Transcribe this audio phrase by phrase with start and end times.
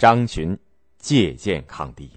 [0.00, 0.58] 张巡
[0.96, 2.10] 借剑抗敌。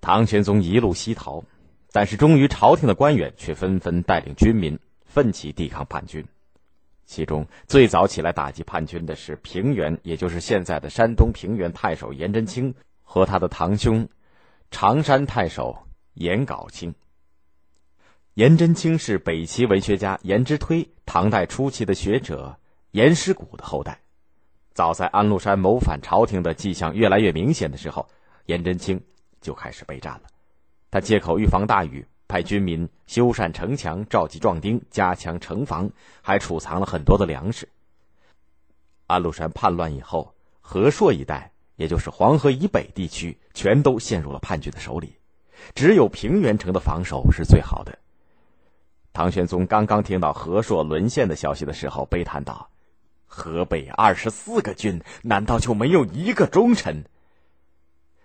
[0.00, 1.42] 唐玄宗一路西逃，
[1.90, 6.24] 但是终于朝廷的官员却纷纷带领军民奋起抵抗叛军。
[7.06, 14.08] 其中最早起来打击叛军的是平原，也就是现在的山东平原太守颜真卿和他的堂兄
[14.70, 16.94] 常山太守颜杲卿。
[18.34, 22.60] 颜真卿是北齐文学家颜之推唐代初期的学者
[22.92, 24.03] 颜师古的后代。
[24.74, 28.04] 早在安禄山谋反朝廷的迹象越来越明显的时候，
[28.46, 29.00] 颜真卿
[29.40, 30.22] 就开始备战了。
[30.90, 35.88] 他借口预防大雨，派军民修缮城墙、召集壮丁、加强城防，
[36.20, 37.68] 还储藏了很多的粮食。
[39.06, 45.16] 安禄山叛乱以后，河朔一带，也就是黄河以北地区，全都陷入了叛军的手里，
[45.76, 47.96] 只有平原城的防守是最好的。
[49.12, 52.68] 唐玄宗刚刚听到河朔沦陷的消息的时候，悲叹道。
[53.36, 57.04] 河北二十四个郡，难道就没有一个忠臣？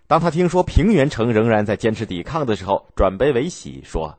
[0.06, 4.18] 当他听说平原城仍然在坚持抵抗的时候，转悲为喜，说：“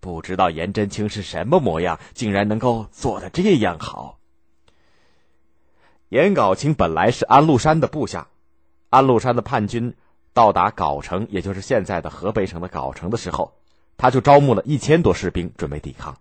[0.00, 4.18] 不知道颜真卿是什么模样，竟然能够做的这样好。”
[6.10, 8.26] 颜杲卿本来是安禄山的部下，
[8.90, 9.94] 安禄山的叛军
[10.32, 13.52] 到达藁城，也就是现在的河北省的藁城的时候，
[13.96, 16.18] 他就招募了一千多士兵准备抵抗。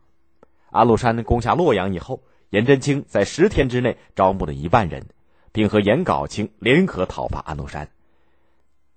[0.69, 2.21] 安禄山攻下洛阳以后。
[2.51, 5.07] 颜真卿在十天之内招募了一万人，
[5.53, 7.89] 并和颜杲卿联合讨伐安禄山。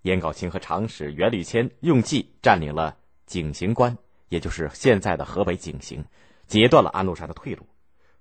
[0.02, 3.96] 颜杲卿和长史袁履谦用计占领了井陉关，
[4.28, 6.02] 也就是现在的河北井陉，
[6.48, 7.64] 截断了安禄山的退路。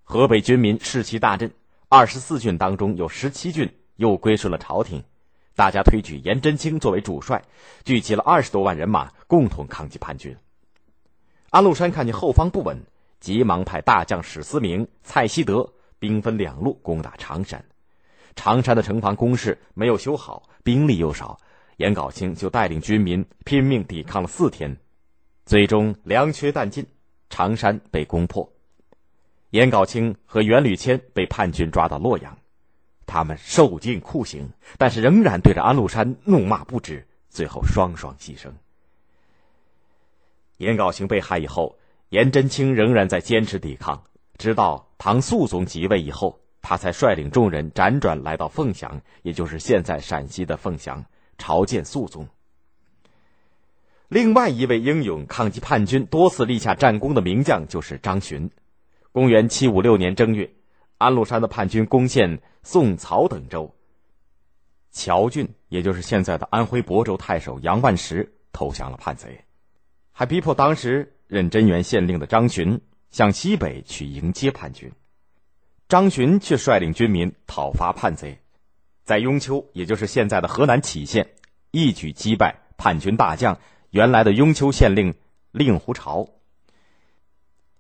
[0.03, 1.51] 河北军民士气大振，
[1.89, 5.03] 二十四郡当中有十七郡又归顺了朝廷，
[5.55, 7.43] 大家推举颜真卿作为主帅，
[7.83, 10.37] 聚集了二十多万人马，共同抗击叛军。
[11.49, 12.83] 安禄山看见后方不稳。
[13.23, 15.65] 急忙派大将史思明、蔡希德
[15.97, 17.63] 兵分两路攻打常山。
[18.35, 21.39] 常山的城防工事没有修好，兵力又少，
[21.77, 24.75] 颜杲卿就带领军民拼命抵抗了四天，
[25.45, 26.85] 最终粮缺弹尽，
[27.29, 28.51] 常山被攻破。
[29.51, 32.37] 颜杲卿和袁履谦被叛军抓到洛阳，
[33.05, 38.51] 他们受尽酷刑，但是仍然对着安禄山怒骂不止，最后双双牺牲。
[40.57, 41.73] 颜杲卿被害以后。
[42.13, 44.03] 颜真卿仍然在坚持抵抗，
[44.37, 51.05] 直到唐肃宗即位以后，他才率领众人辗转来到凤翔，也就是现在陕西的凤翔，
[51.39, 52.27] 朝见肃宗。
[54.09, 58.51] 另外一位英勇抗击叛军、多次立下战功的名将就是张巡。
[59.11, 60.53] 公元七五六年正月，
[60.99, 63.73] 安禄山的叛军攻陷宋、曹等州，
[64.93, 69.45] 谯郡，也就是现在的安徽亳州太守杨万石投降了叛贼，
[70.11, 71.09] 还逼迫当时。
[71.33, 72.79] 任真元县令的张巡
[73.09, 74.91] 向西北去迎接叛军，
[75.89, 78.37] 张巡却率领军民讨伐叛贼，
[79.03, 81.27] 在雍丘，也就是现在的河南杞县，
[81.71, 85.13] 一举击败叛军大将原来的雍丘县令
[85.51, 86.29] 令狐潮。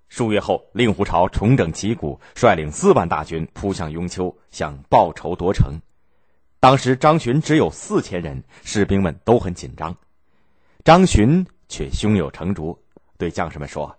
[0.09, 5.79] 数月后，令狐潮重整旗鼓，率领四万大军扑向雍丘，想报仇夺城。
[6.59, 9.95] 当时张巡只有四千人，士兵们都很紧张，
[10.83, 12.82] 张巡却胸有成竹。
[13.23, 13.95] 对将士们说：“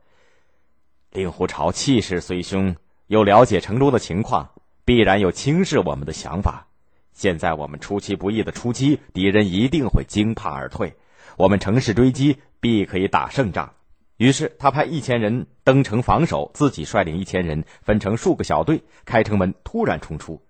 [1.10, 2.76] 令狐潮气势虽凶，
[3.06, 4.50] 又了解城中的情况，
[4.84, 6.66] 必然有轻视我们的想法。
[7.14, 10.94] 现在我们出其不意的出击，敌人一定会惊怕而退。
[11.38, 13.72] 我们乘势追击，必可以打胜仗。”
[14.18, 20.42] 于是他派一千人登城防守，自己率领一千人分成数个小队，开城门突然冲出。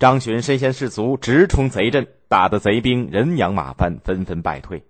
[0.00, 4.82] 张巡身先士卒，直冲贼阵，打得贼兵人仰马翻，纷纷败退。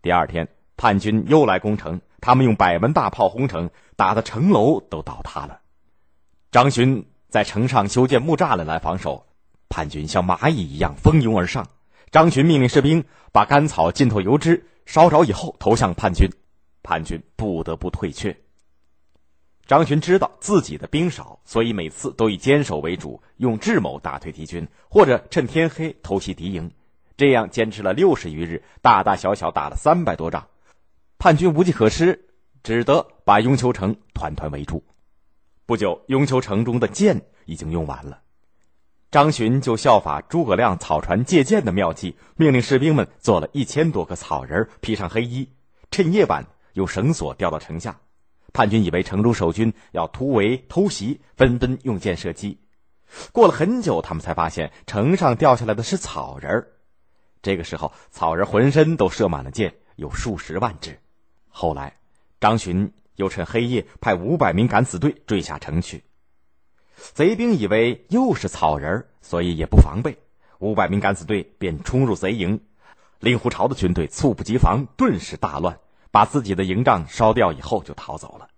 [0.00, 0.48] 第二天。
[0.76, 5.60] 叛军又来攻城，他们用百门大炮轰城，打的城楼都倒塌了。
[6.50, 9.26] 张巡在城上修建木栅栏来防守，
[9.68, 11.68] 叛军像蚂蚁一样蜂拥而上。
[12.10, 16.28] 张巡命令士兵把干草浸透油脂烧着以后投向叛军，
[16.82, 18.36] 叛军不得不退却。
[19.64, 26.70] 张巡知道自己的兵少，所以每次都以坚守为主，用智谋打退敌军，或者趁天黑偷袭敌营。
[27.16, 30.48] 这样坚持了六十余日，大大小小打了三百多仗。
[31.22, 32.30] 叛军无计可施，
[32.64, 34.82] 只得把雍丘城团团围住。
[35.66, 38.22] 不久，雍丘城中的箭已经用完了。
[39.08, 45.48] 张巡就效法诸葛亮草船借箭的妙计，命令士兵们做了一千多个草人，披上黑衣，
[45.92, 48.00] 趁夜晚用绳索吊到城下。
[48.52, 52.58] 叛军以为城中守军要突围偷袭，纷纷用箭射击。
[53.30, 56.66] 过了很久，他们才发现城上掉下来的是草人
[57.42, 60.98] 这个时候，草人浑身都射满了箭，有数十万只。
[61.52, 61.96] 后来，
[62.40, 66.02] 张巡又趁黑夜派五百名敢死队追下城去。
[66.96, 70.18] 贼兵以为又是草人，所以也不防备。
[70.58, 72.60] 五百名敢死队便冲入贼营，
[73.20, 75.78] 令狐潮的军队猝不及防，顿时大乱，
[76.10, 78.48] 把自己的营帐烧掉以后就逃走了。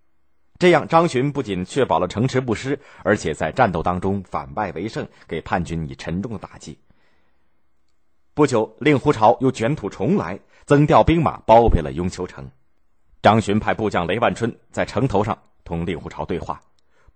[0.58, 6.79] 这样，张巡不仅确保了城池不失，而且在战斗当中反败为胜，给叛军以沉重的打击。
[8.35, 12.50] 不久，令狐潮又卷土重来，增调兵马包围了雍丘城。
[13.25, 16.61] 张巡派部将雷万春在城头上同令狐潮对话，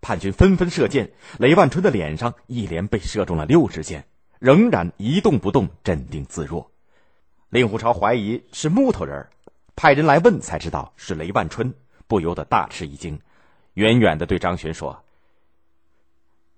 [0.00, 4.06] 叛军纷纷射箭，雷万春的脸上一连被射中了六支箭，
[4.38, 6.70] 仍然一动不动，镇定自若。
[7.50, 9.28] 令狐潮怀疑是木头人，
[9.76, 11.74] 派人来问，才知道是雷万春，
[12.06, 13.20] 不由得大吃一惊。
[13.74, 15.04] 远远的对张巡说：“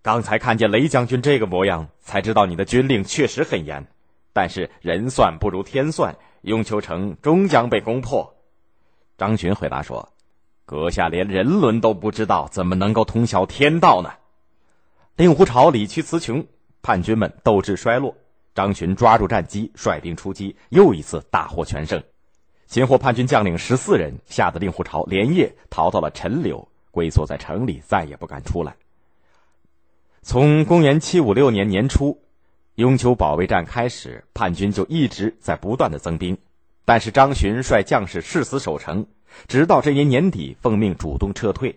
[0.00, 3.84] 刚才看见雷将军这个模样，才知道你的军令确实很严。
[4.32, 8.32] 但是人算不如天算，雍丘城终将被攻破。”
[9.20, 10.08] 张巡回答说
[10.64, 14.14] ：“阁下连人伦都不知道，怎么能够通晓天道呢？”
[15.14, 16.46] 令狐潮理屈词穷，
[16.80, 18.16] 叛军们斗志衰落。
[18.54, 22.02] 张巡抓住战机，率兵出击，又一次大获全胜，
[22.66, 26.66] 擒获叛军将领十四人，吓得令狐潮连夜逃到了陈留。
[26.90, 28.74] 龟缩在城里，再也不敢出来。
[30.22, 32.22] 从公元七五六年年初，
[32.76, 36.38] 雍丘保卫战开始，叛军就一直在不断的增兵，
[36.90, 39.06] 但是张巡率将士誓死守城，
[39.46, 41.72] 直到这年年底奉命主动撤退。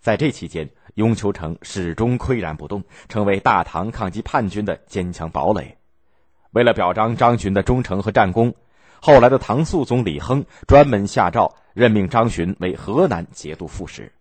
[0.00, 5.76] 在这期间，雍丘城始终岿然不动，成为大唐抗击叛军的坚强堡垒。
[6.52, 8.54] 为了表彰张巡的忠诚和战功，
[9.00, 14.12] 后来的唐肃宗李亨专门下诏任命张巡为河南节度副使。